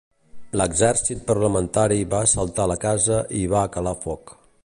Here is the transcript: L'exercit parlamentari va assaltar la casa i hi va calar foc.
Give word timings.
L'exercit 0.59 1.21
parlamentari 1.27 1.99
va 2.15 2.23
assaltar 2.29 2.67
la 2.73 2.79
casa 2.87 3.21
i 3.41 3.43
hi 3.45 3.55
va 3.55 3.65
calar 3.79 3.97
foc. 4.09 4.35